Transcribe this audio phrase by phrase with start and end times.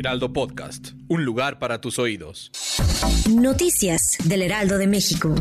[0.00, 2.50] Heraldo Podcast, un lugar para tus oídos.
[3.28, 5.34] Noticias del Heraldo de México.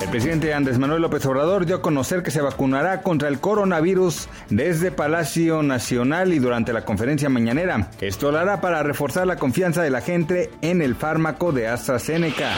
[0.00, 4.28] El presidente Andrés Manuel López Obrador dio a conocer que se vacunará contra el coronavirus
[4.50, 7.90] desde Palacio Nacional y durante la conferencia mañanera.
[8.00, 12.52] Esto lo hará para reforzar la confianza de la gente en el fármaco de AstraZeneca.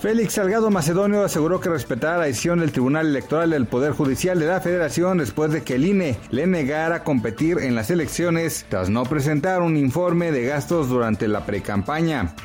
[0.00, 4.46] Félix Salgado Macedonio aseguró que respetará la decisión del Tribunal Electoral del Poder Judicial de
[4.46, 9.02] la Federación después de que el INE le negara competir en las elecciones tras no
[9.02, 12.36] presentar un informe de gastos durante la precampaña.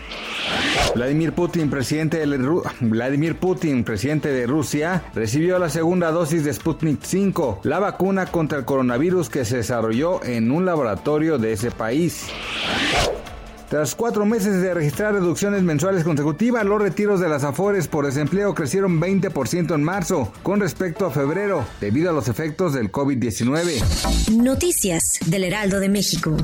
[0.96, 7.04] Vladimir Putin, presidente de Vladimir Putin, presidente de Rusia, recibió la segunda dosis de Sputnik
[7.04, 12.30] 5, la vacuna contra el coronavirus que se desarrolló en un laboratorio de ese país.
[13.74, 18.54] Tras cuatro meses de registrar reducciones mensuales consecutivas, los retiros de las Afores por desempleo
[18.54, 24.30] crecieron 20% en marzo con respecto a febrero, debido a los efectos del COVID-19.
[24.38, 26.38] Noticias del Heraldo de México.